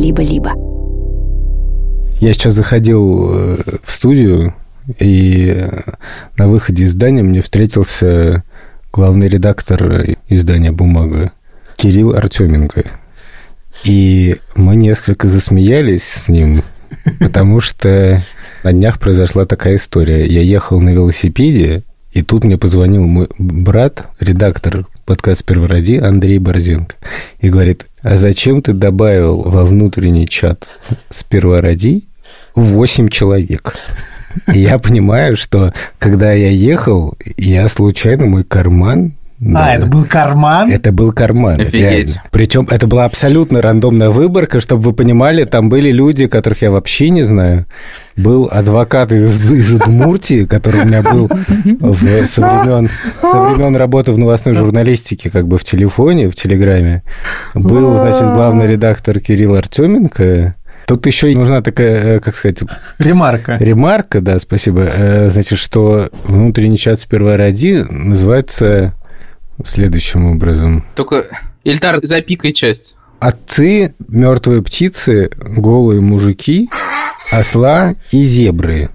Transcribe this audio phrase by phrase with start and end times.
[0.00, 0.52] либо-либо.
[2.20, 4.54] Я сейчас заходил э, в студию,
[4.98, 5.68] и
[6.36, 8.44] на выходе из здания мне встретился
[8.92, 11.32] главный редактор издания «Бумага»
[11.76, 12.84] Кирилл Артеменко.
[13.84, 16.62] И мы несколько засмеялись с ним,
[17.20, 18.22] потому что
[18.62, 20.26] на днях произошла такая история.
[20.26, 26.96] Я ехал на велосипеде, и тут мне позвонил мой брат, редактор подкаста «Первороди» Андрей Борзенко,
[27.40, 30.68] и говорит, а зачем ты добавил во внутренний чат
[31.08, 32.04] с «Первороди»
[32.54, 33.76] 8 человек?
[34.52, 39.68] И я понимаю, что когда я ехал, я случайно мой карман да.
[39.68, 40.70] А, это был карман?
[40.70, 41.60] Это был карман.
[41.60, 42.18] Офигеть.
[42.30, 47.08] Причем это была абсолютно рандомная выборка, чтобы вы понимали, там были люди, которых я вообще
[47.08, 47.64] не знаю.
[48.16, 54.12] Был адвокат из, из Удмуртии, который у меня был в, со, времен, со времен работы
[54.12, 57.02] в новостной журналистике, как бы в телефоне, в Телеграме.
[57.54, 60.54] Был, значит, главный редактор Кирилл Артеменко,
[60.86, 62.58] Тут еще нужна такая, э, как сказать...
[62.98, 63.56] Ремарка.
[63.60, 64.88] Ремарка, да, спасибо.
[64.92, 68.94] Э, значит, что внутренний чат сперва ради называется
[69.64, 70.84] следующим образом.
[70.94, 71.26] Только,
[71.64, 72.96] Ильтар, запикай часть.
[73.18, 76.70] Отцы, мертвые птицы, голые мужики,
[77.30, 78.90] осла и зебры.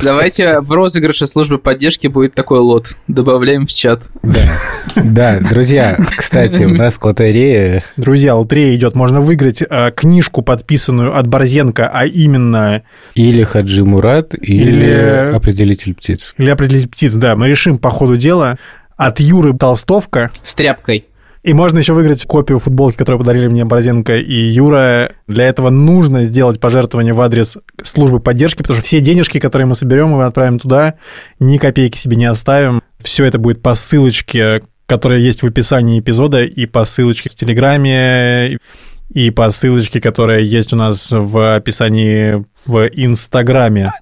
[0.00, 2.96] Давайте в розыгрыше службы поддержки будет такой лот.
[3.08, 4.04] Добавляем в чат.
[4.22, 4.60] Да.
[4.94, 7.82] Да, друзья, кстати, у нас лотерея.
[7.96, 8.94] Друзья, лотерея идет.
[8.94, 12.82] Можно выиграть э, книжку, подписанную от Борзенко, а именно...
[13.14, 15.34] Или Хаджи Мурат, или, или...
[15.34, 16.34] Определитель птиц.
[16.36, 17.34] Или Определитель птиц, да.
[17.36, 18.58] Мы решим по ходу дела
[18.96, 20.30] от Юры Толстовка.
[20.42, 21.06] С тряпкой.
[21.42, 25.12] И можно еще выиграть копию футболки, которую подарили мне Борозенко и Юра.
[25.28, 29.76] Для этого нужно сделать пожертвование в адрес службы поддержки, потому что все денежки, которые мы
[29.76, 30.94] соберем, мы отправим туда,
[31.38, 32.82] ни копейки себе не оставим.
[32.98, 38.58] Все это будет по ссылочке, которая есть в описании эпизода, и по ссылочке в Телеграме,
[39.14, 43.92] и по ссылочке, которая есть у нас в описании в Инстаграме.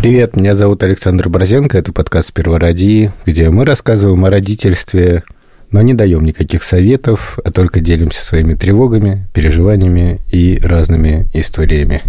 [0.00, 5.24] Привет, меня зовут Александр Борзенко, это подкаст «Первороди», где мы рассказываем о родительстве,
[5.70, 12.02] но не даем никаких советов, а только делимся своими тревогами, переживаниями и разными историями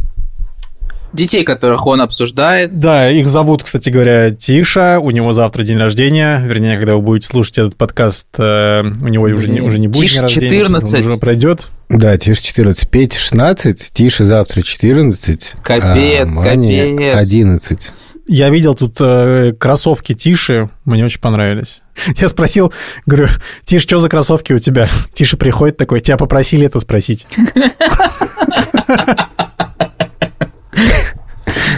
[1.13, 2.79] детей, которых он обсуждает.
[2.79, 4.99] Да, их зовут, кстати говоря, Тиша.
[5.01, 6.41] У него завтра день рождения.
[6.45, 10.03] Вернее, когда вы будете слушать этот подкаст, э, у него уже не, уже не будет
[10.03, 10.57] Тиш день рождения.
[10.59, 10.93] 14.
[10.93, 11.67] Он уже пройдет.
[11.93, 12.89] Да, Тиш 14.
[12.89, 15.55] Петь 16, Тиша завтра 14.
[15.61, 17.15] Капец, а капец.
[17.15, 17.91] 11.
[18.27, 21.81] Я видел тут э, кроссовки Тиши, мне очень понравились.
[22.17, 22.71] Я спросил,
[23.05, 23.27] говорю,
[23.65, 24.89] Тиш, что за кроссовки у тебя?
[25.13, 27.27] Тиша приходит такой, тебя попросили это спросить.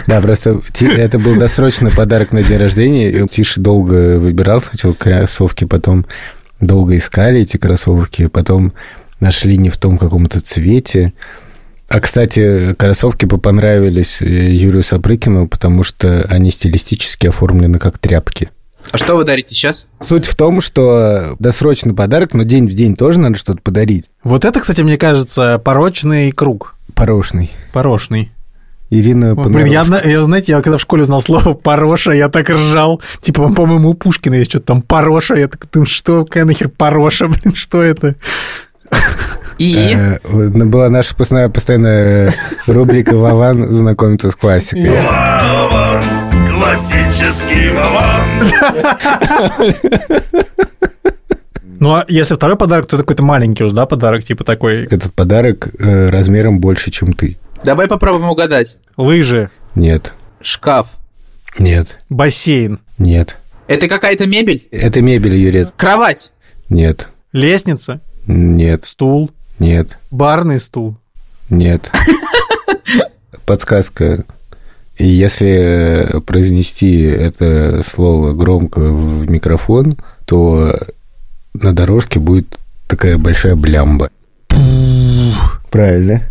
[0.06, 3.10] Да, просто это был досрочный подарок на день рождения.
[3.10, 6.04] И Тиша долго выбирал сначала кроссовки, потом
[6.60, 8.74] долго искали эти кроссовки, потом
[9.20, 11.12] нашли не в том каком-то цвете.
[11.88, 18.50] А, кстати, кроссовки бы понравились э, Юрию Сапрыкину, потому что они стилистически оформлены как тряпки.
[18.90, 19.86] А что вы дарите сейчас?
[20.06, 24.06] Суть в том, что досрочный подарок, но день в день тоже надо что-то подарить.
[24.22, 26.74] Вот это, кстати, мне кажется, порочный круг.
[26.94, 27.50] Порошный.
[27.72, 28.30] Порошный.
[28.90, 33.00] Ирина Блин, я, я, знаете, я когда в школе знал слово «пороша», я так ржал.
[33.22, 35.34] Типа, по-моему, у Пушкина есть что-то там «пороша».
[35.34, 38.14] Я так думаю, что, какая нахер «пороша», блин, что это?
[39.58, 39.94] И?
[39.94, 42.34] Э, была наша постоянная,
[42.66, 44.90] рубрика «Вован знакомится с классикой».
[44.90, 46.02] Вован,
[46.48, 48.12] классический Вован.
[51.80, 54.86] Ну, а если второй подарок, то какой-то маленький уже, да, подарок, типа такой?
[54.86, 57.36] Этот подарок э, размером больше, чем ты.
[57.62, 58.78] Давай попробуем угадать.
[58.96, 59.50] Лыжи.
[59.74, 60.14] Нет.
[60.40, 60.96] Шкаф.
[61.58, 61.98] Нет.
[62.08, 62.80] Бассейн.
[62.96, 63.36] Нет.
[63.66, 64.66] Это какая-то мебель?
[64.70, 65.66] Это мебель, Юрий.
[65.76, 66.32] Кровать.
[66.68, 67.08] Нет.
[67.32, 68.00] Лестница.
[68.26, 68.84] Нет.
[68.86, 69.30] Стул.
[69.58, 69.98] Нет.
[70.10, 70.96] Барный стул.
[71.50, 71.90] Нет.
[73.46, 74.24] Подсказка.
[74.98, 80.78] Если произнести это слово громко в микрофон, то
[81.52, 84.10] на дорожке будет такая большая блямба.
[85.70, 86.22] Правильно.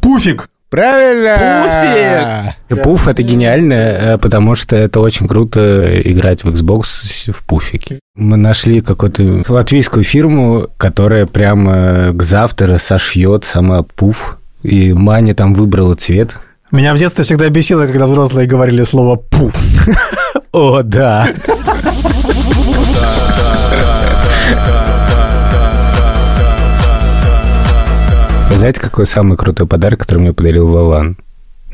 [0.00, 0.48] Пуфик.
[0.72, 2.54] Правильно!
[2.66, 2.82] Пуфик!
[2.82, 8.00] Пуф— это гениально, э, потому что это очень круто играть в Xbox в пуфике.
[8.16, 15.52] Мы нашли какую-то латвийскую фирму, которая прямо к завтра сошьет сама пуф, и Маня там
[15.52, 16.38] выбрала цвет.
[16.70, 19.54] Меня в детстве всегда бесило, когда взрослые говорили слово «пуф».
[20.52, 21.28] О, да.
[28.62, 31.16] Знаете, какой самый крутой подарок, который мне подарил Вован?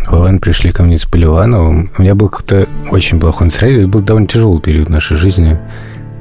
[0.06, 1.90] Вован пришли ко мне с Поливановым.
[1.98, 3.82] У меня был какой-то очень плохой настроение.
[3.82, 5.58] Это был довольно тяжелый период в нашей жизни.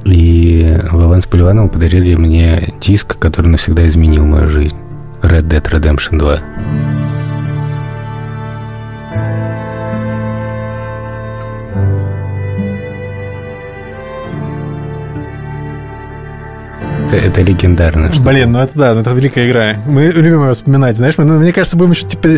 [0.04, 4.76] И Вован с Поливановым подарили мне диск, который навсегда изменил мою жизнь.
[5.22, 6.38] Red Dead Redemption 2.
[17.10, 18.12] Это, это легендарно.
[18.12, 19.76] что- Блин, ну это да, ну это великая игра.
[19.86, 22.28] Мы любим ее вспоминать, знаешь, мы, ну, мне кажется, будем еще, типа,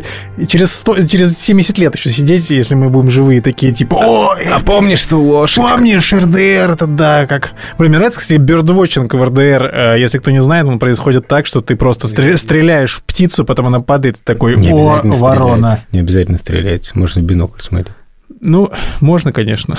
[0.46, 4.60] через, 100, через 70 лет еще сидеть, если мы будем живые, такие, типа, о, А
[4.60, 5.56] помнишь ту лошадь?
[5.68, 7.52] Помнишь РДР, это да, как...
[7.78, 9.70] Блин, мне нравится, кстати, бёрдвотчинг в РДР.
[9.72, 13.44] Э, Если кто не знает, он происходит так, что ты просто стре- стреляешь в птицу,
[13.44, 15.56] потом она падает, такой, Не о, ворона.
[15.56, 15.92] стрелять.
[15.92, 16.94] Не обязательно стрелять.
[16.94, 17.94] Можно в бинокль смотреть.
[18.40, 18.70] Ну,
[19.00, 19.76] можно, конечно.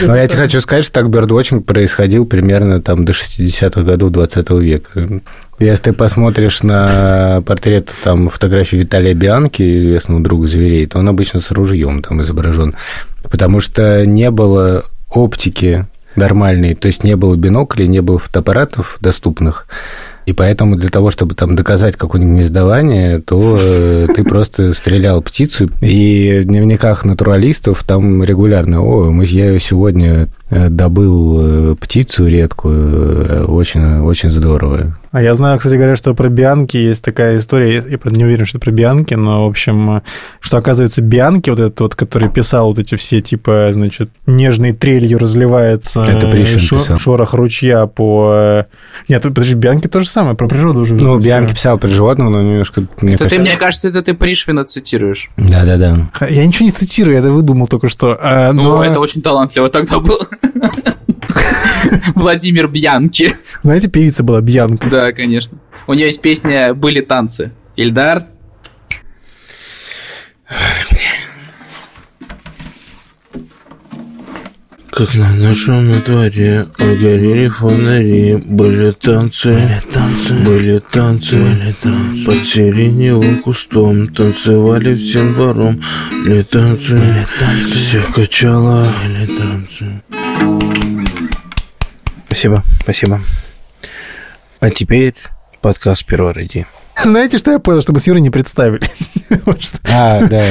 [0.00, 4.50] Но я тебе хочу сказать, что так бёрдвотчинг происходил примерно там до 60-х годов 20
[4.50, 5.20] века.
[5.58, 11.40] Если ты посмотришь на портрет там фотографии Виталия Бианки, известного друга зверей, то он обычно
[11.40, 12.74] с ружьем там изображен.
[13.30, 15.86] Потому что не было оптики
[16.16, 19.66] нормальной, то есть не было биноклей, не было фотоаппаратов доступных.
[20.26, 25.68] И поэтому для того, чтобы там доказать какое-нибудь гнездование, то э, ты просто стрелял птицу.
[25.80, 33.46] И в дневниках натуралистов там регулярно, о, мы, я сегодня э, добыл э, птицу редкую,
[33.46, 34.96] очень, очень здорово.
[35.12, 38.46] А я знаю, кстати говоря, что про Бианки есть такая история, я, правда, не уверен,
[38.46, 40.02] что это про Бианки, но, в общем,
[40.38, 45.18] что, оказывается, Бианки, вот этот вот, который писал вот эти все, типа, значит, нежной трелью
[45.18, 46.98] разливается Это шо- писал.
[46.98, 48.66] шорох ручья по...
[49.08, 50.94] Нет, подожди, Бианки то же самое, про природу уже.
[50.94, 51.18] Ну.
[51.18, 53.40] Бианки писал про животного, но немножко, мне Это ты, кажется...
[53.40, 55.30] мне кажется, это ты Пришвина цитируешь.
[55.36, 56.10] Да-да-да.
[56.28, 58.18] Я ничего не цитирую, я это выдумал только что.
[58.20, 60.26] А, Ну, но, это очень талантливо тогда было.
[62.14, 63.36] Владимир Бьянки.
[63.62, 64.88] знаете, певица была Бьянка.
[64.90, 65.58] Да, конечно.
[65.86, 67.52] У нее есть песня «Были танцы».
[67.76, 68.24] Ильдар,
[75.00, 82.24] Как на нашем на дворе горели фонари, были танцы, были танцы, были танцы, были танцы.
[82.26, 85.82] Под сиреневым кустом танцевали всем двором,
[86.22, 87.72] были танцы, были танцы.
[87.72, 90.02] Всех качало, были танцы.
[92.26, 93.20] Спасибо, спасибо.
[94.60, 95.14] А теперь
[95.62, 96.66] подкаст «Первой ради».
[97.02, 98.82] Знаете, что я понял, что мы с Юрой не представили?
[99.88, 100.42] А, да.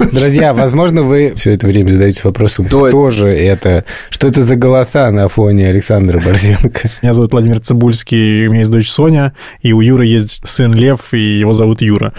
[0.12, 3.84] Друзья, возможно, вы все это время задаетесь вопросом, Кто кто, же это?
[4.10, 6.90] Что это за голоса на фоне Александра Борзенко?
[7.02, 11.12] Меня зовут Владимир Цибульский, у меня есть дочь Соня, и у Юры есть сын Лев,
[11.14, 12.12] и его зовут Юра.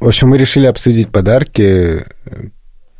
[0.00, 2.04] В общем, мы решили обсудить подарки,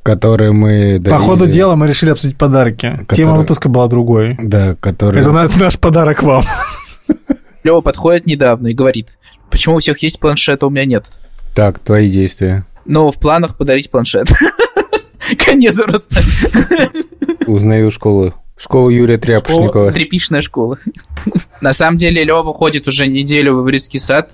[0.04, 1.26] которые мы По дарили.
[1.26, 2.92] ходу дела мы решили обсудить подарки.
[2.92, 4.36] Тема Которые- выпуска была другой.
[4.40, 5.22] Да, которые...
[5.22, 6.44] Это на- наш подарок вам.
[7.64, 9.18] Лева подходит недавно и говорит,
[9.50, 11.06] почему у всех есть планшет, а у меня нет.
[11.54, 12.66] Так, твои действия.
[12.84, 14.28] Но в планах подарить планшет.
[15.44, 16.20] Конец просто.
[17.46, 18.34] Узнаю школу.
[18.56, 19.92] Школу Юрия Тряпушникова.
[19.92, 20.78] Трепичная школа.
[21.60, 24.30] На самом деле Лева ходит уже неделю в Ивритский сад,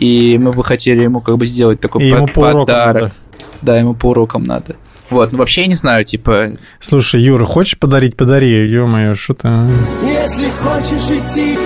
[0.00, 3.02] и мы бы хотели ему как бы сделать такой И ему под- по урокам подарок.
[3.02, 3.14] надо.
[3.62, 4.76] Да, ему по урокам надо.
[5.08, 6.48] Вот, ну вообще я не знаю, типа,
[6.80, 8.16] Слушай, Юра, хочешь подарить?
[8.16, 8.68] Подари.
[8.68, 9.40] Ё-моё, что ты...
[9.48, 9.68] а?
[10.02, 11.56] Если хочешь идти.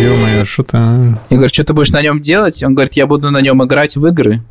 [0.00, 0.76] Ё-моё, что ты...
[0.76, 1.18] а?
[1.30, 2.62] я говорю, что ты будешь на нем делать?
[2.62, 4.42] Он говорит, я буду на нем играть в игры.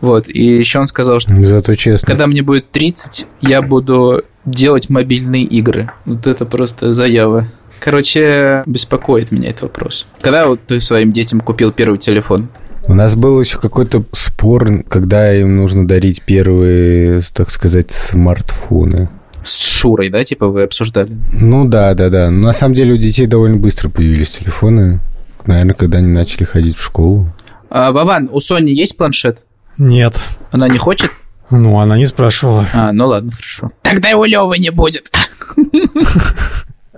[0.00, 2.06] Вот, и еще он сказал, что Зато честно.
[2.06, 5.90] когда мне будет 30, я буду делать мобильные игры.
[6.04, 7.46] Вот это просто заява.
[7.80, 10.06] Короче, беспокоит меня этот вопрос.
[10.20, 12.48] Когда вот ты своим детям купил первый телефон?
[12.86, 19.10] У нас был еще какой-то спор, когда им нужно дарить первые, так сказать, смартфоны.
[19.42, 21.16] С Шурой, да, типа вы обсуждали?
[21.32, 22.30] Ну да, да, да.
[22.30, 25.00] Но на самом деле у детей довольно быстро появились телефоны.
[25.46, 27.28] Наверное, когда они начали ходить в школу.
[27.70, 29.38] А, Вован, у Сони есть планшет?
[29.78, 30.14] Нет.
[30.50, 31.10] Она не хочет?
[31.50, 32.66] Ну, она не спрашивала.
[32.72, 33.72] А, ну ладно, хорошо.
[33.82, 35.10] Тогда и у Левы не будет.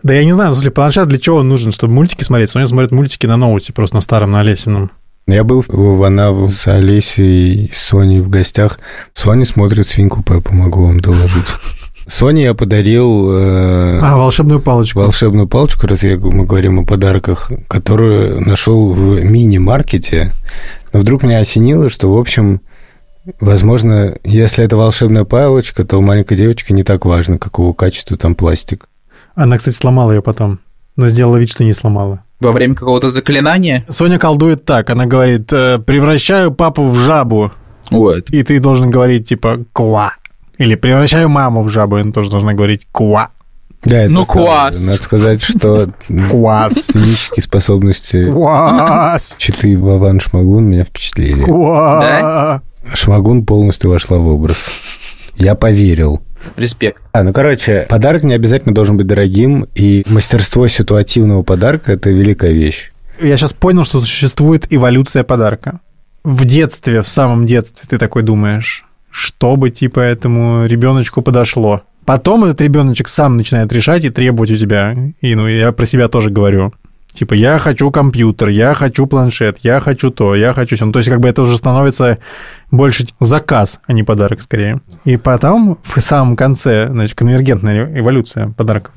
[0.02, 1.70] Да я не знаю, в смысле, планшет для чего он нужен?
[1.70, 2.50] Чтобы мультики смотреть?
[2.50, 4.90] Соня смотрит мультики на ноуте, просто на старом, на Олесином.
[5.28, 8.80] Я был в Анаву с Олесей и Соней в гостях.
[9.14, 11.46] Соня смотрит свинку Пеппу, могу вам доложить.
[12.06, 15.00] Соне я подарил э, А, волшебную палочку.
[15.00, 20.32] волшебную палочку, раз я, мы говорим о подарках, которую нашел в мини-маркете.
[20.92, 22.61] Но вдруг меня осенило, что, в общем,
[23.40, 28.35] возможно, если это волшебная палочка, то у маленькой девочки не так важно, какого качества там
[28.35, 28.88] пластик.
[29.35, 30.59] Она, кстати, сломала ее потом,
[30.97, 32.25] но сделала вид, что не сломала.
[32.40, 33.87] Во время какого-то заклинания?
[33.88, 37.52] Соня колдует так, она говорит, «Э, превращаю папу в жабу,
[37.90, 38.28] Вот.
[38.30, 40.11] и ты должен говорить типа «куа».
[40.62, 43.31] Или превращаю маму в жабу, она тоже должна говорить «куа».
[43.85, 44.87] Да, это Ну, класс.
[44.87, 45.88] Надо сказать, что
[46.31, 46.75] Квас.
[46.75, 49.35] сценические способности Квас.
[49.38, 51.42] читы Вован Шмагун меня впечатлили.
[51.42, 52.61] Квас.
[52.95, 54.71] Шмагун полностью вошла в образ.
[55.35, 56.23] Я поверил.
[56.57, 57.02] Респект.
[57.11, 62.52] А, ну, короче, подарок не обязательно должен быть дорогим, и мастерство ситуативного подарка– это великая
[62.52, 62.92] вещь.
[63.21, 65.81] Я сейчас понял, что существует эволюция подарка.
[66.23, 71.83] В детстве, в самом детстве ты такой думаешь, что бы типа этому ребеночку подошло.
[72.04, 74.97] Потом этот ребеночек сам начинает решать и требовать у тебя.
[75.21, 76.73] И ну я про себя тоже говорю.
[77.12, 80.87] Типа, я хочу компьютер, я хочу планшет, я хочу то, я хочу все.
[80.87, 82.16] Ну, то есть, как бы это уже становится
[82.71, 84.81] больше заказ, а не подарок скорее.
[85.04, 88.95] И потом, в самом конце, значит, конвергентная эволюция подарков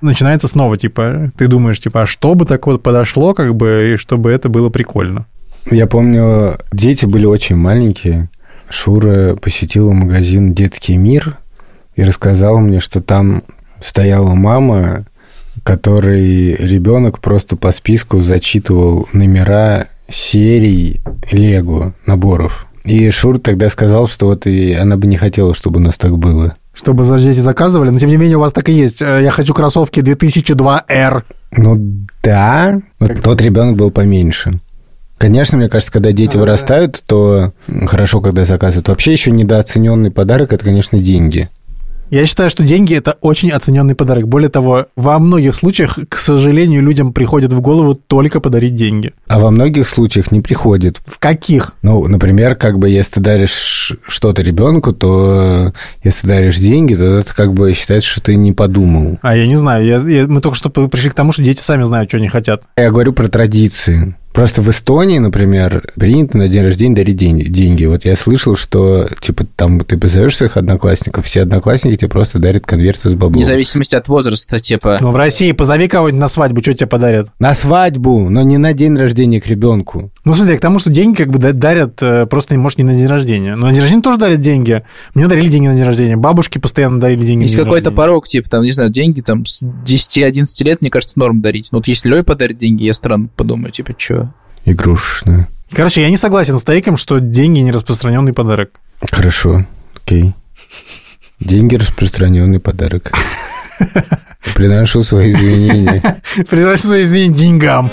[0.00, 3.96] начинается снова, типа, ты думаешь, типа, а что бы так вот подошло, как бы, и
[3.96, 5.26] чтобы это было прикольно.
[5.70, 8.28] Я помню, дети были очень маленькие.
[8.72, 11.36] Шура посетила магазин «Детский мир»
[11.94, 13.42] и рассказала мне, что там
[13.80, 15.04] стояла мама,
[15.62, 22.66] которой ребенок просто по списку зачитывал номера серий Лего наборов.
[22.84, 26.16] И Шур тогда сказал, что вот и она бы не хотела, чтобы у нас так
[26.16, 26.56] было.
[26.72, 29.02] Чтобы за дети заказывали, но тем не менее у вас так и есть.
[29.02, 31.22] Э, Я хочу кроссовки 2002R.
[31.58, 34.58] Ну да, вот тот ребенок был поменьше.
[35.22, 37.52] Конечно, мне кажется, когда дети вырастают, то
[37.86, 38.88] хорошо, когда заказывают.
[38.88, 41.48] Вообще еще недооцененный подарок это, конечно, деньги.
[42.10, 44.26] Я считаю, что деньги– это очень оцененный подарок.
[44.26, 49.12] Более того, во многих случаях, к сожалению, людям приходит в голову только подарить деньги.
[49.28, 51.00] А во многих случаях не приходит.
[51.06, 51.72] В каких?
[51.82, 57.32] Ну, например, как бы если ты даришь что-то ребенку, то если даришь деньги, то это
[57.32, 59.20] как бы считается, что ты не подумал.
[59.22, 59.86] А я не знаю.
[59.86, 62.64] Я- я- мы только что пришли к тому, что дети сами знают, что они хотят.
[62.76, 64.16] Я говорю про традиции.
[64.32, 67.84] Просто в Эстонии, например, принято на день рождения дарить день- деньги.
[67.84, 72.64] Вот я слышал, что, типа, там ты позовешь своих одноклассников, все одноклассники тебе просто дарят
[72.64, 73.34] конверты с баблом.
[73.34, 74.98] Вне зависимости от возраста, типа...
[75.00, 77.28] Но в России позови кого-нибудь на свадьбу, что тебе подарят?
[77.38, 80.10] На свадьбу, но не на день рождения к ребенку.
[80.24, 82.84] Ну, в смысле, к тому, что деньги как бы да- дарят э, просто, может, не
[82.84, 83.54] на день рождения.
[83.54, 84.82] Но на день рождения тоже дарят деньги.
[85.14, 86.16] Мне дарили деньги на день рождения.
[86.16, 87.96] Бабушки постоянно дарили деньги Есть на день какой-то рождения.
[87.96, 91.68] порог, типа, там, не знаю, деньги там с 10-11 лет, мне кажется, норм дарить.
[91.72, 94.31] Но вот если Лёй подарит деньги, я странно подумаю, типа, чё?
[94.64, 95.48] Игрушечную.
[95.72, 98.80] Короче, я не согласен с Тейком, что деньги не распространенный подарок.
[99.10, 99.64] Хорошо,
[99.96, 100.34] окей.
[101.40, 103.12] Деньги распространенный подарок.
[104.54, 106.22] Приношу свои извинения.
[106.50, 107.90] Приношу свои извинения деньгам.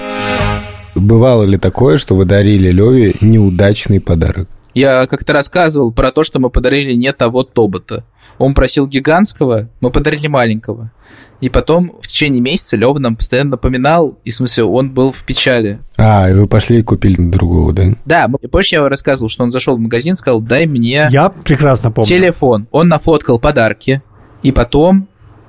[0.96, 4.50] Бывало ли такое, что вы дарили Леве неудачный подарок?
[4.74, 8.04] Я как-то рассказывал про то, что мы подарили не того тобота.
[8.38, 10.92] Он просил гигантского, мы подарили маленького.
[11.42, 15.24] И потом в течение месяца Лёва нам постоянно напоминал, и в смысле он был в
[15.24, 15.80] печали.
[15.98, 17.94] А, и вы пошли и купили другого, да?
[18.06, 21.92] Да, мы- помнишь, я рассказывал, что он зашел в магазин, сказал, дай мне Я прекрасно
[21.92, 22.08] помню.
[22.08, 22.68] телефон.
[22.72, 24.02] Он нафоткал подарки,
[24.44, 25.08] и потом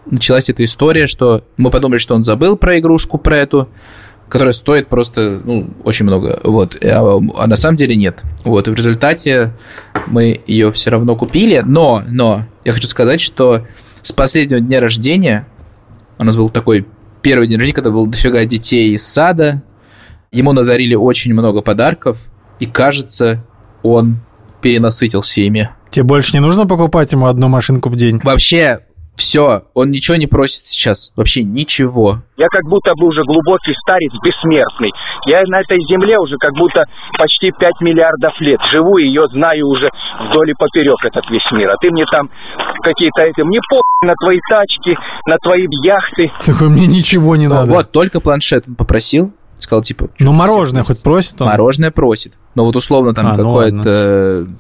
[0.09, 3.68] началась эта история, что мы подумали, что он забыл про игрушку, про эту,
[4.28, 8.23] которая стоит просто, ну, очень много, вот, а, а на самом деле нет.
[8.44, 9.52] Вот, и в результате
[10.06, 13.66] мы ее все равно купили, но, но, я хочу сказать, что
[14.02, 15.47] с последнего дня рождения,
[16.21, 16.87] у нас был такой
[17.23, 19.62] первый день рождения, когда было дофига детей из сада,
[20.31, 22.19] ему надарили очень много подарков,
[22.59, 23.43] и кажется,
[23.83, 24.19] он
[24.61, 25.71] перенасытился ими.
[25.91, 28.21] Тебе больше не нужно покупать ему одну машинку в день?
[28.23, 28.81] Вообще,
[29.17, 31.12] все, он ничего не просит сейчас.
[31.14, 32.23] Вообще ничего.
[32.37, 34.93] Я как будто бы уже глубокий старец, бессмертный.
[35.26, 36.85] Я на этой земле уже как будто
[37.19, 39.90] почти 5 миллиардов лет живу, и ее знаю уже
[40.29, 41.71] вдоль и поперек этот весь мир.
[41.71, 42.31] А ты мне там
[42.83, 43.43] какие-то эти...
[43.43, 46.33] Мне по на твои тачки, на твои яхты.
[46.45, 47.73] Такой, мне ничего не Ну, надо.
[47.73, 49.33] Вот, только планшет попросил.
[49.59, 50.09] Сказал, типа...
[50.19, 51.49] Ну, «Чё мороженое хоть просит он?
[51.49, 52.33] Мороженое просит.
[52.55, 54.47] Но вот условно там А, ну какое-то...
[54.49, 54.57] Ну,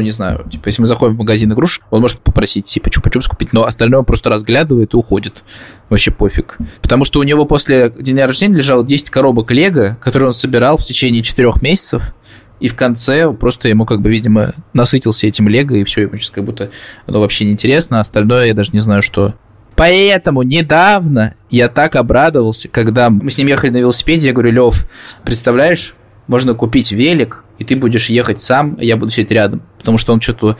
[0.00, 3.52] не знаю, типа, если мы заходим в магазин игрушек, он может попросить, типа, чупа-чупс купить,
[3.52, 5.42] но остальное он просто разглядывает и уходит.
[5.88, 6.56] Вообще пофиг.
[6.80, 10.84] Потому что у него после дня рождения лежало 10 коробок Лего, которые он собирал в
[10.84, 12.02] течение 4 месяцев,
[12.60, 16.30] и в конце просто ему, как бы, видимо, насытился этим Лего, и все, ему сейчас
[16.30, 16.70] как будто
[17.06, 19.34] оно вообще неинтересно, а остальное я даже не знаю, что.
[19.74, 24.86] Поэтому недавно я так обрадовался, когда мы с ним ехали на велосипеде, я говорю, Лев,
[25.24, 25.94] представляешь,
[26.26, 29.62] можно купить велик, и ты будешь ехать сам, а я буду сидеть рядом.
[29.78, 30.56] Потому что он что-то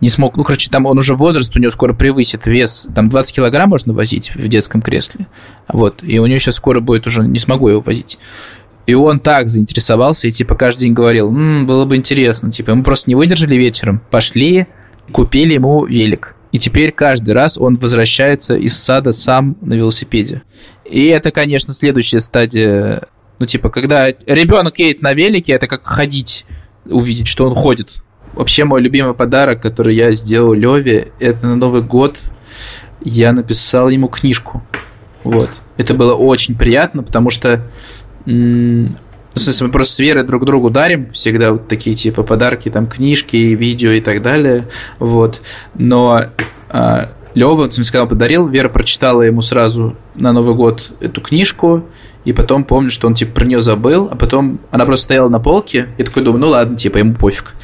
[0.00, 0.36] не смог...
[0.36, 2.86] Ну, короче, там он уже возраст, у него скоро превысит вес.
[2.94, 5.26] Там 20 килограмм можно возить в детском кресле.
[5.68, 6.02] Вот.
[6.02, 7.22] И у него сейчас скоро будет уже...
[7.22, 8.18] Не смогу его возить.
[8.86, 12.52] И он так заинтересовался, и типа каждый день говорил, «М, было бы интересно.
[12.52, 14.66] Типа, мы просто не выдержали вечером, пошли,
[15.10, 16.36] купили ему велик.
[16.52, 20.42] И теперь каждый раз он возвращается из сада сам на велосипеде.
[20.84, 23.08] И это, конечно, следующая стадия.
[23.38, 26.44] Ну, типа, когда ребенок едет на велике, это как ходить,
[26.86, 27.98] увидеть, что он ходит.
[28.32, 32.20] Вообще, мой любимый подарок, который я сделал Леве, это на Новый год.
[33.00, 34.62] я написал ему книжку.
[35.24, 35.50] Вот.
[35.76, 37.60] Это было очень приятно, потому что
[39.34, 42.86] в смысле, мы просто с Верой друг другу дарим всегда вот такие типа подарки, там
[42.86, 44.68] книжки, видео и так далее.
[45.00, 45.40] Вот.
[45.74, 46.26] Но
[46.70, 51.20] а, Лева, в смысле, когда он подарил, Вера прочитала ему сразу на Новый год эту
[51.20, 51.84] книжку,
[52.24, 55.40] и потом помню, что он типа про нее забыл, а потом она просто стояла на
[55.40, 57.54] полке, и такой думаю, ну ладно, типа ему пофиг.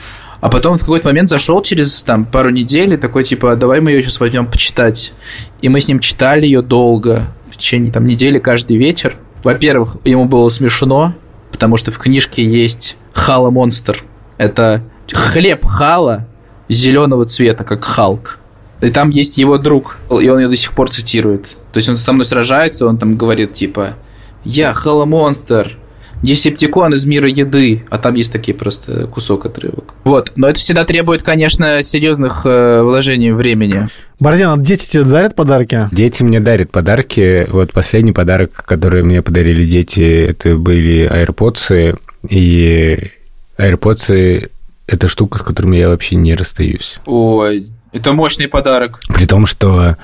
[0.41, 3.91] А потом в какой-то момент зашел через там пару недель и такой типа, давай мы
[3.91, 5.13] ее сейчас возьмем почитать.
[5.61, 9.17] И мы с ним читали ее долго, в течение там недели каждый вечер.
[9.45, 11.15] Во-первых, ему было смешно,
[11.53, 14.03] потому что в книжке есть Хала Монстр.
[14.39, 16.27] Это хлеб Хала
[16.69, 18.39] зеленого цвета, как Халк.
[18.81, 21.57] И там есть его друг, и он ее до сих пор цитирует.
[21.73, 23.97] То есть он со мной сражается, он там говорит типа
[24.45, 25.77] «Я Хала Монстр,
[26.23, 29.95] Десептикон из мира еды, а там есть такие просто кусок отрывок.
[30.05, 33.89] Вот, но это всегда требует, конечно, серьезных э, вложений времени.
[34.19, 35.89] Борзян, а дети тебе дарят подарки?
[35.93, 37.47] Дети мне дарят подарки.
[37.51, 41.99] Вот последний подарок, который мне подарили дети, это были AirPods.
[42.29, 43.11] И
[43.57, 44.51] AirPods—
[44.87, 47.01] это штука, с которыми я вообще не расстаюсь.
[47.07, 49.01] Ой, это мощный подарок.
[49.09, 49.97] При том, что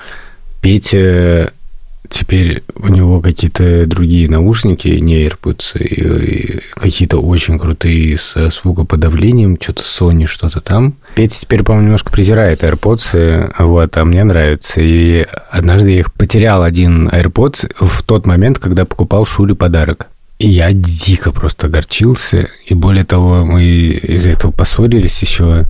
[0.61, 1.51] Петя
[2.09, 9.83] теперь у него какие-то другие наушники, не AirPods, и какие-то очень крутые со звукоподавлением, что-то
[9.83, 10.95] Sony, что-то там.
[11.15, 14.79] Петя теперь, по-моему, немножко презирает AirPods, вот, а мне нравится.
[14.81, 20.07] И однажды я их потерял один AirPods в тот момент, когда покупал Шуре подарок.
[20.39, 22.47] И я дико просто огорчился.
[22.67, 25.65] И более того, мы из-за этого поссорились еще.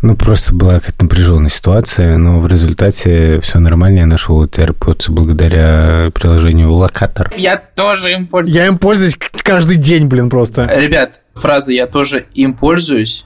[0.00, 3.98] Ну, просто была какая-то напряженная ситуация, но в результате все нормально.
[4.00, 7.32] Я нашел эти AirPods благодаря приложению Локатор.
[7.36, 8.56] Я тоже им пользуюсь.
[8.56, 10.70] Я им пользуюсь каждый день, блин, просто.
[10.72, 13.24] Ребят, фраза «я тоже им пользуюсь»,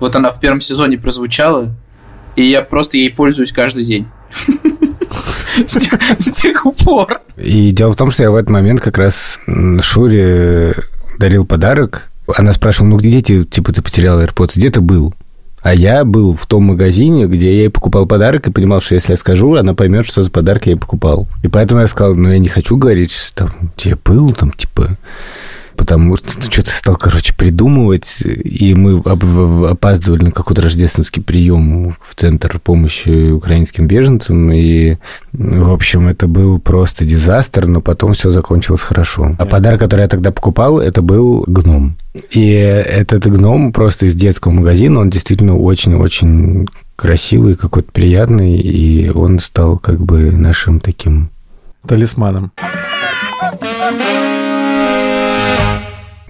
[0.00, 1.74] вот она в первом сезоне прозвучала,
[2.34, 4.06] и я просто ей пользуюсь каждый день.
[5.66, 7.20] С тех- пор.
[7.36, 9.40] И дело в том, что я в этот момент как раз
[9.80, 10.74] Шуре
[11.18, 12.10] дарил подарок.
[12.34, 15.14] Она спрашивала, ну где ты, типа, ты потерял AirPods, где ты был?
[15.66, 19.14] А я был в том магазине, где я ей покупал подарок и понимал, что если
[19.14, 21.26] я скажу, она поймет, что за подарок я ей покупал.
[21.42, 24.96] И поэтому я сказал, ну, я не хочу говорить, что там, где был, там, типа...
[25.76, 32.58] Потому что что-то стал, короче, придумывать, и мы опаздывали на какой-то рождественский прием в Центр
[32.58, 34.96] помощи украинским беженцам, и,
[35.32, 39.36] в общем, это был просто дизастер, но потом все закончилось хорошо.
[39.38, 41.96] А подарок, который я тогда покупал, это был гном.
[42.30, 49.38] И этот гном просто из детского магазина, он действительно очень-очень красивый, какой-то приятный, и он
[49.38, 51.30] стал как бы нашим таким
[51.86, 52.52] Талисманом.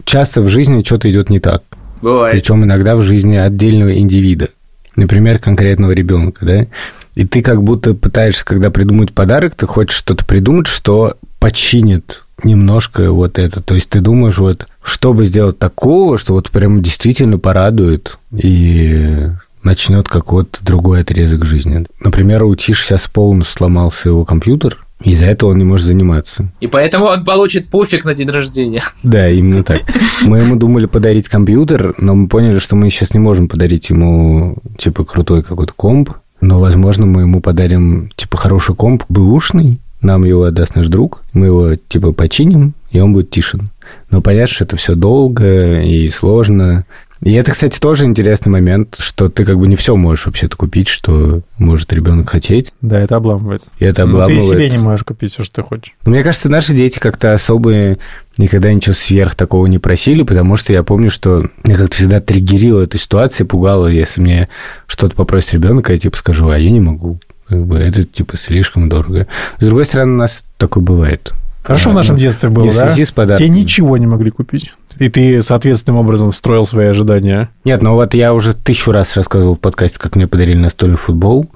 [0.06, 1.62] Часто в жизни что-то идет не так.
[2.00, 2.32] Бывает.
[2.32, 4.48] Причем иногда в жизни отдельного индивида.
[4.94, 6.66] Например, конкретного ребенка, да?
[7.14, 13.12] И ты как будто пытаешься, когда придумать подарок, ты хочешь что-то придумать, что починит немножко
[13.12, 13.62] вот это.
[13.62, 19.28] То есть ты думаешь, вот, чтобы сделать такого, что вот прям действительно порадует и
[19.62, 21.86] начнет какой-то другой отрезок жизни.
[22.00, 26.50] Например, у Тиши сейчас полностью сломался его компьютер, из-за этого он не может заниматься.
[26.60, 28.82] И поэтому он получит пуфик на день рождения.
[29.02, 29.82] Да, именно так.
[30.22, 34.56] Мы ему думали подарить компьютер, но мы поняли, что мы сейчас не можем подарить ему,
[34.78, 36.10] типа, крутой какой-то комп.
[36.40, 41.46] Но, возможно, мы ему подарим, типа, хороший комп, бэушный, нам его отдаст наш друг, мы
[41.46, 43.70] его, типа, починим, и он будет тишин.
[44.10, 46.84] Но понятно, что это все долго и сложно.
[47.22, 50.88] И это, кстати, тоже интересный момент, что ты как бы не все можешь вообще-то купить,
[50.88, 52.72] что может ребенок хотеть.
[52.82, 53.62] Да, это обламывает.
[53.78, 54.50] И это Ну, ты обламывает.
[54.50, 55.94] себе не можешь купить все, что ты хочешь.
[56.04, 57.96] Ну, Мне кажется, наши дети как-то особо
[58.36, 62.82] никогда ничего сверх такого не просили, потому что я помню, что я как-то всегда триггерила
[62.82, 64.48] эту ситуацию, пугала, если мне
[64.86, 67.18] что-то попросит ребенок, я типа скажу, а я не могу.
[67.48, 69.26] Как бы это типа слишком дорого.
[69.58, 71.32] С другой стороны, у нас такое бывает.
[71.62, 72.88] Хорошо А, в нашем детстве было, не в да?
[72.88, 73.46] связи с подарками.
[73.48, 74.72] Тебе ничего не могли купить.
[74.98, 77.50] И ты соответственным образом строил свои ожидания.
[77.64, 81.50] Нет, ну вот я уже тысячу раз рассказывал в подкасте, как мне подарили настольный футбол.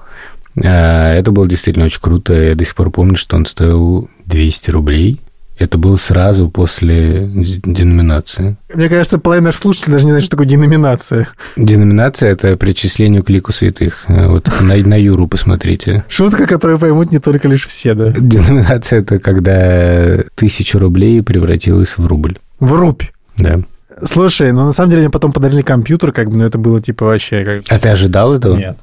[0.63, 2.33] А, Это было действительно очень круто.
[2.33, 5.19] Я до сих пор помню, что он стоил 200 рублей.
[5.57, 8.57] Это было сразу после деноминации.
[8.73, 11.27] Мне кажется, половина наших слушателей даже не знает, что такое деноминация.
[11.55, 14.05] Деноминация– это причисление к лику святых.
[14.07, 16.03] Э, Вот на, на Юру посмотрите.
[16.09, 18.11] Шутка, которую поймут не только лишь все, да?
[18.11, 22.37] Деноминация– это когда тысяча рублей превратилась в рубль.
[22.59, 23.03] В рубь.
[23.37, 23.59] Да.
[24.03, 27.05] Слушай, ну на самом деле мне потом подарили компьютер, как бы, но это было типа
[27.05, 27.63] вообще как...
[27.69, 28.55] А ты ожидал этого?
[28.55, 28.77] Нет.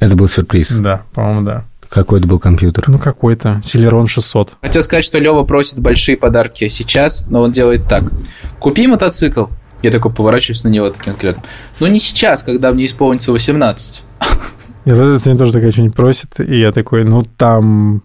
[0.00, 0.70] Это был сюрприз.
[0.72, 1.64] Да, по-моему, да.
[1.88, 2.88] Какой это был компьютер?
[2.88, 3.60] Ну какой-то.
[3.62, 4.54] Celeron 600.
[4.60, 8.04] Хотел сказать, что Лева просит большие подарки сейчас, но он делает так.
[8.58, 9.46] Купи мотоцикл.
[9.82, 11.42] Я такой поворачиваюсь на него таким взглядом.
[11.78, 14.02] Ну не сейчас, когда мне исполнится 18.
[14.86, 18.02] Нет, это сегодня тоже такая что-нибудь просит, и я такой, ну, там...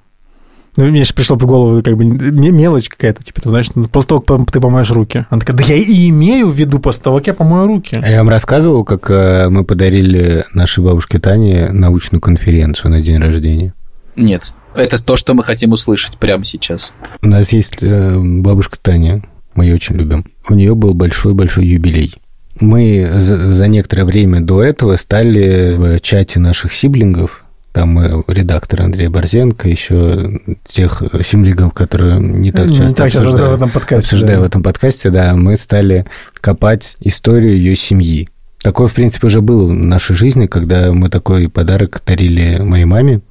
[0.78, 3.88] Ну, мне же пришло в голову как бы ме- мелочь какая-то, типа, ты знаешь, ну,
[3.88, 5.26] после того, как ты помоешь руки.
[5.30, 8.00] Она такая, да я и имею в виду после того, как я помою руки.
[8.02, 13.18] А я вам рассказывал, как э, мы подарили нашей бабушке Тане научную конференцию на день
[13.18, 13.74] рождения.
[14.16, 16.94] Нет, это то, что мы хотим услышать прямо сейчас.
[17.22, 19.24] У нас есть э, бабушка Таня,
[19.56, 20.26] мы ее очень любим.
[20.48, 22.16] У нее был большой-большой юбилей.
[22.60, 27.44] Мы за, за некоторое время до этого стали в чате наших сиблингов,
[27.82, 33.50] там редактор Андрей Борзенко, еще тех сиблингов, которые не так Не часто так часто обсуждаю,
[33.50, 34.44] в этом подкасте, обсуждаю да.
[34.44, 36.06] в этом подкасте, да, мы стали
[36.42, 38.30] копать историю ее семьи.
[38.62, 43.22] Такое, в принципе, уже было в нашей жизни, когда мы такой подарок дарили моей маме.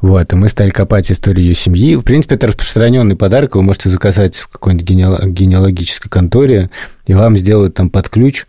[0.00, 1.94] Вот, и мы стали копать историю ее семьи.
[1.94, 6.70] В принципе, это распространенный подарок, вы можете заказать в какой-нибудь генеал- генеалогической конторе,
[7.06, 8.46] и вам сделают там под ключ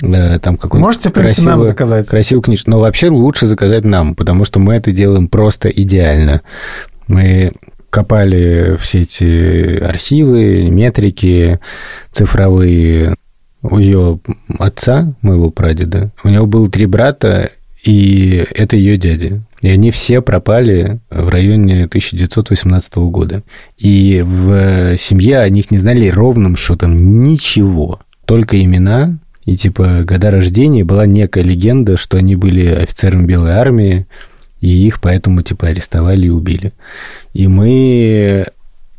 [0.00, 2.06] там какой-нибудь Можете, в принципе, нам красивый- заказать.
[2.08, 2.70] красивую книжку.
[2.70, 6.42] Но вообще лучше заказать нам, потому что мы это делаем просто идеально.
[7.06, 7.52] Мы
[7.90, 11.58] копали все эти архивы, метрики
[12.12, 13.14] цифровые.
[13.62, 14.20] У ее
[14.58, 17.50] отца, моего прадеда, у него было три брата,
[17.84, 19.42] и это ее дяди.
[19.62, 23.42] И они все пропали в районе 1918 года.
[23.76, 27.98] И в семье о них не знали ровным счетом ничего.
[28.26, 30.84] Только имена и типа года рождения.
[30.84, 34.06] Была некая легенда, что они были офицерами Белой армии,
[34.60, 36.74] и их поэтому типа арестовали и убили.
[37.32, 38.46] И мы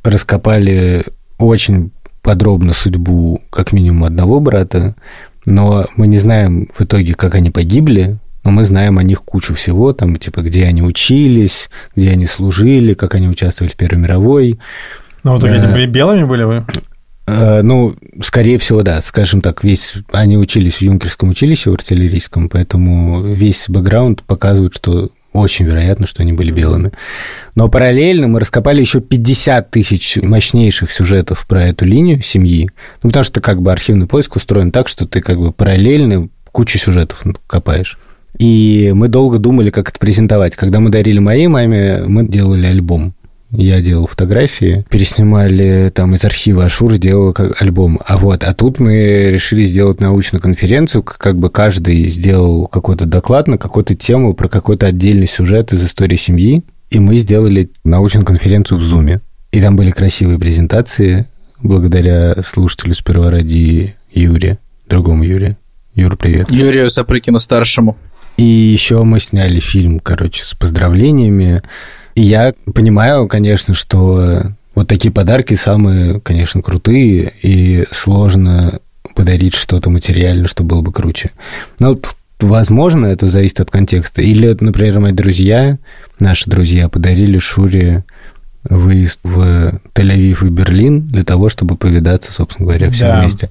[0.04, 1.06] раскопали
[1.38, 1.92] очень
[2.24, 4.96] подробно судьбу как минимум одного брата,
[5.46, 9.54] но мы не знаем в итоге, как они погибли, но мы знаем о них кучу
[9.54, 14.60] всего, там, типа, где они учились, где они служили, как они участвовали в Первой мировой.
[15.24, 16.66] Ну, в итоге Э, они были белыми были вы?
[17.30, 19.02] Э, Ну, скорее всего, да.
[19.02, 25.12] Скажем так, весь они учились в юнкерском училище, в артиллерийском, поэтому весь бэкграунд показывает, что
[25.32, 26.92] очень вероятно, что они были белыми.
[27.54, 32.72] Но параллельно мы раскопали еще 50 тысяч мощнейших сюжетов про эту линию семьи.
[33.04, 36.80] Ну, потому что как бы архивный поиск устроен так, что ты как бы параллельно кучу
[36.80, 38.00] сюжетов копаешь.
[38.40, 40.56] И мы долго думали, как это презентовать.
[40.56, 43.14] Когда мы дарили моей маме, мы делали альбом.
[43.52, 48.00] Я делал фотографии, переснимали там из архива Ашур, сделал как альбом.
[48.06, 53.48] А вот, а тут мы решили сделать научную конференцию, как бы каждый сделал какой-то доклад
[53.48, 58.78] на какую-то тему про какой-то отдельный сюжет из истории семьи, и мы сделали научную конференцию
[58.78, 59.22] в Зуме.
[59.52, 61.26] И там были красивые презентации,
[61.62, 65.58] благодаря слушателю сперва ради Юре, другому Юре.
[65.96, 66.52] Юр, привет.
[66.52, 67.98] Юрию Сапрыкину-старшему.
[68.38, 71.62] И еще мы сняли фильм, короче, с поздравлениями.
[72.22, 74.42] Я понимаю, конечно, что
[74.76, 78.80] вот такие подарки самые, конечно, крутые, и сложно
[79.16, 81.32] подарить что-то материальное, что было бы круче.
[81.80, 81.98] Но
[82.42, 84.22] возможно, это зависит от контекста.
[84.22, 85.78] Или, например, мои друзья,
[86.20, 88.04] наши друзья, подарили Шуре
[88.64, 93.22] выезд в Тель-Авив и Берлин для того, чтобы повидаться, собственно говоря, всем Да.
[93.22, 93.50] вместе.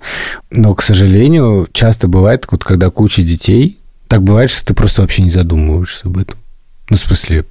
[0.51, 3.79] Но, к сожалению, часто бывает, вот когда куча детей,
[4.09, 6.37] так бывает, что ты просто вообще не задумываешься об этом.
[6.91, 7.47] Ну, в смысле,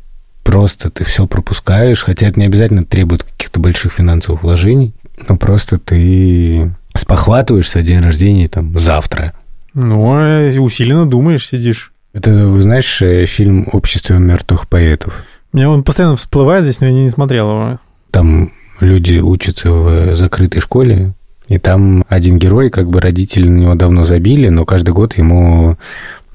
[0.48, 4.94] просто ты все пропускаешь, хотя это не обязательно требует каких-то больших финансовых вложений,
[5.28, 9.34] но просто ты спохватываешься день рождения там завтра.
[9.74, 11.92] Ну, э, усиленно думаешь, сидишь.
[12.14, 15.14] Это, вы знаешь, э, фильм «Общество мертвых поэтов».
[15.52, 17.80] У меня он постоянно всплывает здесь, но я не смотрел его.
[18.12, 21.14] Там люди учатся в закрытой школе,
[21.50, 25.78] и там один герой, как бы родители на него давно забили, но каждый год ему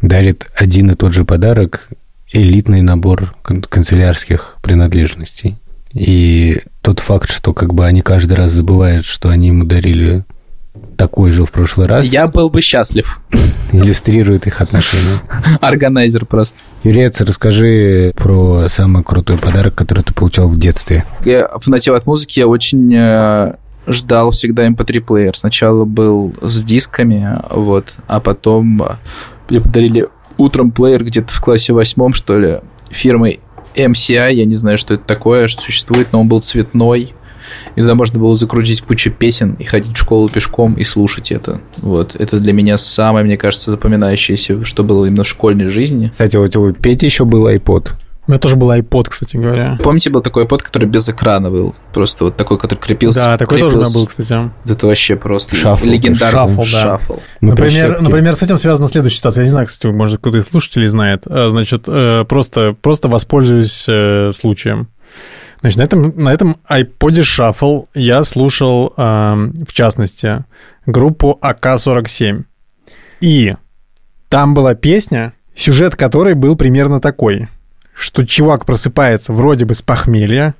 [0.02, 1.88] дарит один и тот же подарок
[2.32, 5.58] элитный набор кан- канцелярских принадлежностей.
[5.92, 10.24] И тот факт, что как бы они каждый раз забывают, что они ему дарили
[10.96, 13.20] такой же в прошлый раз, Я был бы счастлив.
[13.72, 15.20] иллюстрирует их отношения.
[15.60, 16.58] Органайзер просто.
[16.82, 21.04] Юрец, расскажи про самый крутой подарок, который ты получал в детстве.
[21.24, 23.54] Я фанател от музыки, я очень э,
[23.86, 25.36] ждал всегда MP3 плеер.
[25.36, 28.96] Сначала был с дисками, вот, а потом э,
[29.48, 33.40] мне подарили утром плеер где-то в классе восьмом, что ли, фирмы
[33.74, 37.14] MCI, я не знаю, что это такое, что существует, но он был цветной,
[37.74, 41.60] и туда можно было закрутить кучу песен и ходить в школу пешком и слушать это.
[41.78, 46.08] Вот, это для меня самое, мне кажется, запоминающееся, что было именно в школьной жизни.
[46.08, 47.90] Кстати, вот у Пети еще был iPod.
[48.24, 49.78] У меня тоже был iPod, кстати говоря.
[49.82, 51.74] Помните, был такой iPod, который без экрана был?
[51.92, 53.24] Просто вот такой, который крепился.
[53.24, 53.98] Да, такой тоже у меня крепился.
[53.98, 54.50] был, кстати.
[54.70, 55.84] Это вообще просто Шаффл.
[55.84, 56.64] легендарный Шаффл, да.
[56.66, 57.14] шаффл.
[57.40, 58.02] На например, прищепке.
[58.02, 59.42] например, с этим связана следующая ситуация.
[59.42, 61.24] Я не знаю, кстати, может, кто-то из слушателей знает.
[61.26, 64.88] А, Значит, э, просто, просто воспользуюсь э, случаем.
[65.60, 70.44] Значит, на этом, на этом iPod Shuffle я слушал, эм, в частности,
[70.86, 72.44] группу АК-47.
[73.20, 73.54] И
[74.28, 77.48] там была песня, сюжет которой был примерно такой,
[77.94, 80.54] что чувак просыпается вроде бы с похмелья,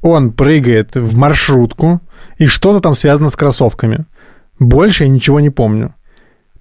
[0.00, 2.00] он прыгает в маршрутку,
[2.38, 4.06] и что-то там связано с кроссовками.
[4.58, 5.94] Больше я ничего не помню.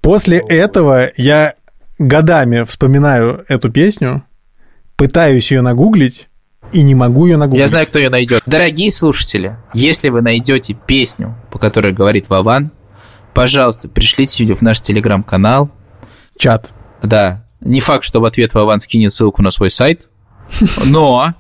[0.02, 1.56] После этого я
[2.00, 4.24] годами вспоминаю эту песню,
[4.96, 6.30] пытаюсь ее нагуглить,
[6.74, 7.62] и не могу ее нагуглить.
[7.62, 8.42] Я знаю, кто ее найдет.
[8.46, 12.72] Дорогие слушатели, если вы найдете песню, по которой говорит Вован,
[13.34, 15.70] пожалуйста, пришлите ее в наш телеграм-канал.
[16.38, 16.72] Чат.
[17.02, 17.46] Да.
[17.62, 20.10] Не факт, что в ответ Вован скинет ссылку на свой сайт,
[20.86, 21.34] но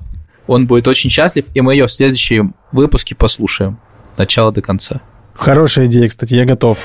[0.48, 3.80] он будет очень счастлив, и мы ее в следующем выпуске послушаем.
[4.18, 5.02] Начало до конца.
[5.36, 6.80] Хорошая идея, кстати, я готов.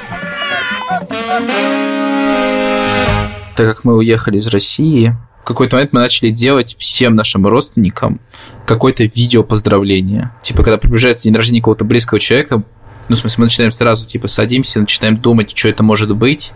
[3.57, 8.21] Так как мы уехали из России, в какой-то момент мы начали делать всем нашим родственникам
[8.67, 10.33] какое-то видео поздравления.
[10.43, 12.63] Типа, когда приближается день рождения какого-то близкого человека,
[13.09, 16.53] ну, в смысле, мы начинаем сразу, типа, садимся, начинаем думать, что это может быть.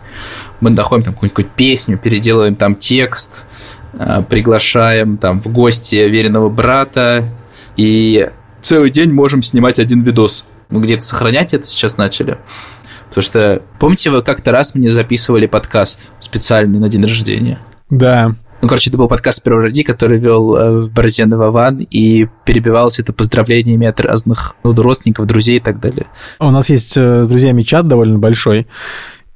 [0.59, 3.33] Мы находим там какую-нибудь песню, переделываем там текст,
[3.93, 7.29] э, приглашаем там в гости веренного брата,
[7.75, 8.29] и
[8.61, 10.45] целый день можем снимать один видос.
[10.69, 12.37] Мы где-то сохранять это сейчас начали.
[13.09, 17.59] Потому что, помните, вы как-то раз мне записывали подкаст специальный на день рождения?
[17.89, 18.35] Да.
[18.61, 23.13] Ну, короче, это был подкаст «Первый ради», который вел э, Борзен Вован, и перебивалось это
[23.13, 26.07] поздравлениями от разных ну, родственников, друзей и так далее.
[26.39, 28.67] У нас есть э, с друзьями чат довольно большой,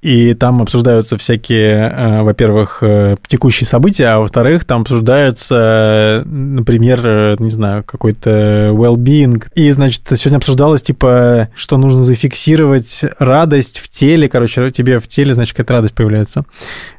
[0.01, 7.51] и там обсуждаются всякие, э, во-первых, э, текущие события, а во-вторых, там обсуждается, например, не
[7.51, 9.43] знаю, какой-то well-being.
[9.53, 14.27] И, значит, сегодня обсуждалось, типа, что нужно зафиксировать радость в теле.
[14.27, 16.45] Короче, тебе в теле, значит, какая-то радость появляется,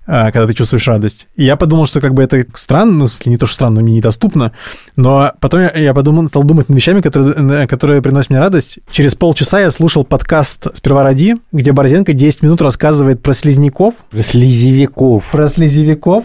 [0.06, 1.28] когда ты чувствуешь радость.
[1.36, 3.76] И я подумал, что как бы это странно, ну, в смысле, не то, что странно,
[3.76, 4.52] но мне недоступно,
[4.96, 8.80] но потом я, подумал, стал думать над вещами, которые, э, которые приносят мне радость.
[8.90, 15.24] Через полчаса я слушал подкаст «Сперва ради», где Борзенко 10 минут рассказывает про слизняков, Слизевиков.
[15.30, 16.24] про слезевиков.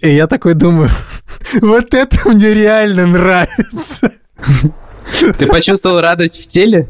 [0.00, 0.90] И я такой думаю,
[1.62, 4.12] вот это мне реально нравится.
[5.38, 6.88] Ты почувствовал радость в теле?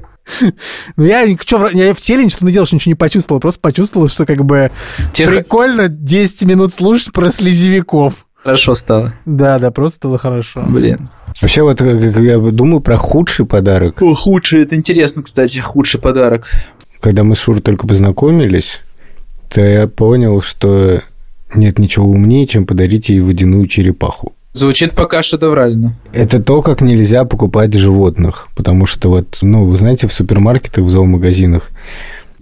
[0.96, 3.40] Ну, я, чё, я в теле ничего не делал, что ничего не почувствовал.
[3.40, 4.70] Просто почувствовал, что как бы
[5.12, 8.26] Тебе прикольно 10 минут слушать про слезевиков.
[8.42, 9.14] хорошо стало.
[9.26, 10.64] Да, да, просто стало хорошо.
[10.66, 11.08] Блин.
[11.40, 14.00] Вообще, вот как я думаю про худший подарок.
[14.02, 16.50] О, худший, это интересно, кстати, худший подарок.
[17.00, 18.80] Когда мы с Шурой только познакомились,
[19.50, 21.02] то я понял, что
[21.54, 24.32] нет ничего умнее, чем подарить ей водяную черепаху.
[24.54, 25.96] Звучит пока шедеврально.
[26.12, 28.48] Это то, как нельзя покупать животных.
[28.54, 31.70] Потому что вот, ну, вы знаете, в супермаркетах, в зоомагазинах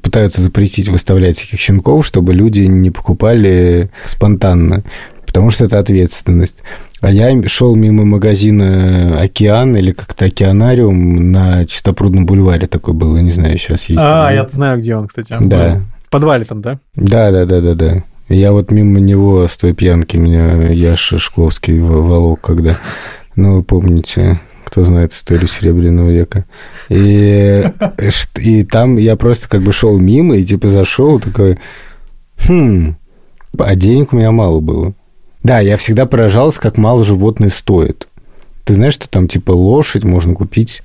[0.02, 4.84] пытаются запретить выставлять таких щенков, чтобы люди не покупали спонтанно.
[5.26, 6.62] Потому что это ответственность.
[7.00, 13.16] А я шел мимо магазина «Океан» или как-то «Океанариум» на Чистопрудном бульваре такой был.
[13.16, 14.02] Я не знаю, сейчас есть.
[14.02, 15.34] А, или я знаю, где он, кстати.
[15.40, 15.80] Да.
[16.06, 16.78] В подвале там, да?
[16.94, 18.04] Да, да, да, да, да.
[18.34, 22.76] Я вот мимо него с той пьянки меня Яша Шкловский волок, когда...
[23.36, 26.44] Ну, вы помните, кто знает историю Серебряного века.
[26.88, 27.64] И,
[28.10, 31.58] ш- и там я просто как бы шел мимо и типа зашел такой...
[32.46, 32.96] Хм,
[33.58, 34.92] а денег у меня мало было.
[35.42, 38.08] Да, я всегда поражался, как мало животные стоят.
[38.64, 40.82] Ты знаешь, что там типа лошадь можно купить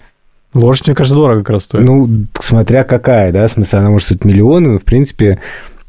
[0.54, 1.84] Лошадь, мне кажется, дорого как раз стоит.
[1.84, 5.40] ну, смотря какая, да, в смысле, она может стоить миллионы, но, в принципе,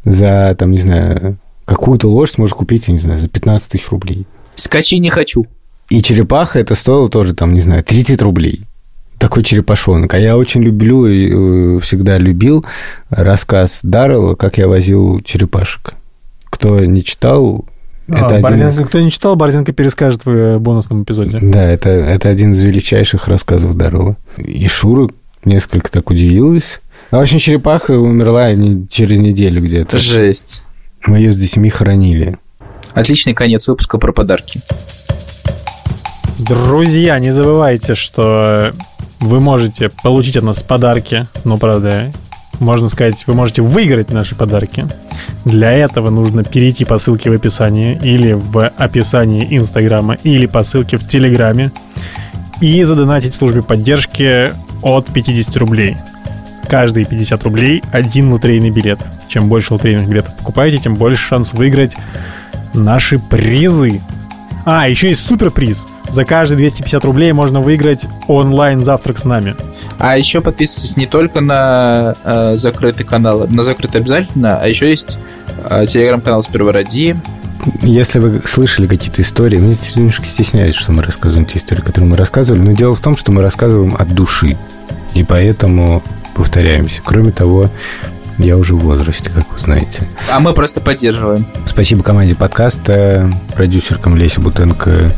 [0.04, 1.38] за, там, не знаю,
[1.68, 4.26] какую-то лошадь можно купить, я не знаю, за 15 тысяч рублей.
[4.56, 5.46] Скачи не хочу.
[5.90, 8.62] И черепаха это стоило тоже, там, не знаю, 30 рублей.
[9.18, 10.12] Такой черепашонок.
[10.14, 12.64] А я очень люблю и э, всегда любил
[13.10, 15.94] рассказ Даррелла, как я возил черепашек.
[16.50, 17.64] Кто не читал,
[18.08, 21.38] А, это один Борзенко- Кто не читал, Борзенко перескажет в э, бонусном эпизоде.
[21.42, 24.16] Да, это, это один из величайших рассказов Даррелла.
[24.38, 25.08] И Шура
[25.44, 26.80] несколько так удивилась.
[27.10, 29.98] Ну, в общем, черепаха умерла не- через неделю где-то.
[29.98, 30.62] Жесть.
[31.06, 32.36] Мы ее с детьми хоронили.
[32.92, 34.60] Отличный конец выпуска про подарки.
[36.38, 38.72] Друзья, не забывайте, что
[39.20, 42.12] вы можете получить от нас подарки, но правда,
[42.60, 44.86] можно сказать, вы можете выиграть наши подарки.
[45.44, 50.96] Для этого нужно перейти по ссылке в описании или в описании Инстаграма, или по ссылке
[50.96, 51.70] в Телеграме
[52.60, 55.96] и задонатить службе поддержки от 50 рублей.
[56.68, 58.98] Каждые 50 рублей один лотерейный билет.
[59.28, 61.96] Чем больше лотерейных билетов покупаете, тем больше шанс выиграть
[62.74, 64.00] наши призы.
[64.64, 65.86] А, еще есть суперприз.
[66.10, 69.54] За каждые 250 рублей можно выиграть онлайн завтрак с нами.
[69.98, 75.18] А еще подписывайтесь не только на э, закрытый канал, на закрытый обязательно, а еще есть
[75.68, 77.16] э, телеграм-канал «Сперва ради».
[77.82, 82.16] Если вы слышали какие-то истории, мы немножко стесняюсь, что мы рассказываем те истории, которые мы
[82.16, 84.56] рассказывали, но дело в том, что мы рассказываем от души,
[85.14, 86.02] и поэтому
[86.34, 87.02] повторяемся.
[87.04, 87.68] Кроме того,
[88.38, 90.08] Я уже в возрасте, как вы знаете.
[90.32, 91.44] А мы просто поддерживаем.
[91.66, 95.12] Спасибо команде подкаста, продюсеркам Лесе Бутенко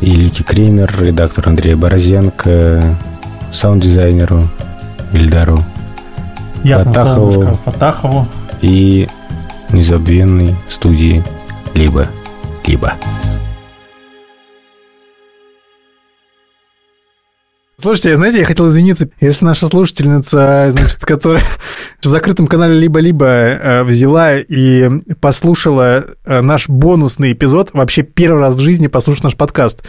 [0.00, 2.82] и Лики Кремер, редактору Андрея Борозенко,
[3.52, 4.42] саунд-дизайнеру
[5.12, 5.60] Ильдару
[6.64, 7.32] Ясно, Фатахову.
[7.32, 8.26] солнышко, Фатахову.
[8.62, 9.06] и
[9.70, 11.22] незабвенной студии
[11.74, 12.94] «Либо-либо».
[17.82, 21.42] Слушайте, знаете, я хотел извиниться, если наша слушательница, значит, которая
[22.06, 28.54] в закрытом канале либо-либо э, взяла и послушала э, наш бонусный эпизод, вообще первый раз
[28.54, 29.82] в жизни послушать наш подкаст.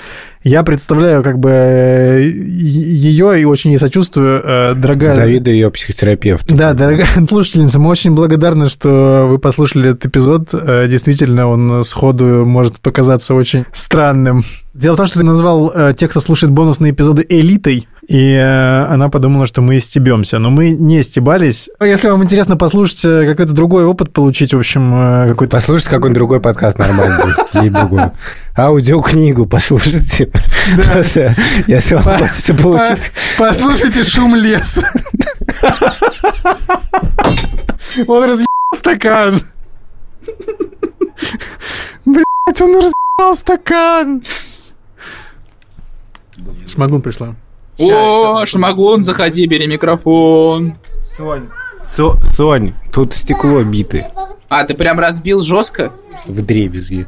[0.44, 5.12] Я представляю как бы э, ее и очень ей сочувствую, дорогая...
[5.12, 6.56] Завидую ее психотерапевту.
[6.56, 10.50] Да, дорогая слушательница, мы очень благодарны, что вы послушали этот эпизод.
[10.90, 14.44] Действительно, он сходу может показаться очень странным.
[14.74, 19.08] Дело в том, что ты назвал тех, кто слушает бонусные эпизоды элитой, и э, она
[19.08, 20.38] подумала, что мы стебемся.
[20.38, 21.70] Но мы не стебались.
[21.80, 25.56] Если вам интересно послушать э, какой-то другой опыт, получить, в общем, э, какой-то...
[25.56, 27.74] Послушайте какой-нибудь другой подкаст нормальный будет.
[27.74, 28.02] Другой.
[28.58, 30.30] Аудиокнигу послушайте.
[31.68, 33.14] Если вам хочется получить...
[33.38, 34.92] Послушайте шум леса.
[38.08, 38.46] Он разъебал
[38.76, 39.42] стакан.
[42.04, 44.22] Блять, он разъебал стакан.
[46.68, 47.36] Шмагун пришла.
[47.80, 50.76] О, Шмагун, заходи, бери микрофон.
[51.84, 54.08] Со- Сонь, тут стекло биты
[54.50, 55.92] А, ты прям разбил жестко?
[56.26, 57.08] в дребезги.